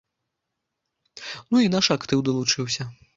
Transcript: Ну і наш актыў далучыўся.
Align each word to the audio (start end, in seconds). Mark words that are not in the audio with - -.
Ну 1.51 1.55
і 1.65 1.69
наш 1.75 1.85
актыў 1.97 2.19
далучыўся. 2.31 2.83